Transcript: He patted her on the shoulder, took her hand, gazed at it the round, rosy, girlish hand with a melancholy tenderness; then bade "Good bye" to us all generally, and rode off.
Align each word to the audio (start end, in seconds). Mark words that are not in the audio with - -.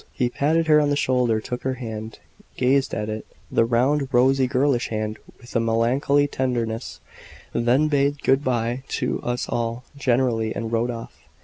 He 0.13 0.29
patted 0.29 0.65
her 0.65 0.81
on 0.81 0.89
the 0.89 0.95
shoulder, 0.95 1.39
took 1.39 1.61
her 1.61 1.75
hand, 1.75 2.17
gazed 2.57 2.95
at 2.95 3.07
it 3.07 3.23
the 3.51 3.65
round, 3.65 4.09
rosy, 4.11 4.47
girlish 4.47 4.87
hand 4.87 5.19
with 5.39 5.55
a 5.55 5.59
melancholy 5.59 6.25
tenderness; 6.25 6.99
then 7.53 7.87
bade 7.87 8.23
"Good 8.23 8.43
bye" 8.43 8.81
to 8.97 9.21
us 9.21 9.47
all 9.47 9.83
generally, 9.99 10.55
and 10.55 10.71
rode 10.71 10.89
off. 10.89 11.15